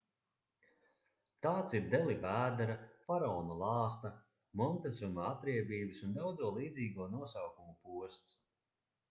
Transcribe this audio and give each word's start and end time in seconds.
tāds 1.45 1.75
ir 1.79 1.83
deli 1.91 2.15
vēdera 2.23 2.77
faraona 3.09 3.59
lāsta 3.59 4.11
montezuma 4.63 5.29
atriebības 5.35 6.03
un 6.09 6.19
daudzo 6.19 6.51
līdzīgo 6.59 7.09
nosaukumu 7.19 7.79
posts 7.87 8.37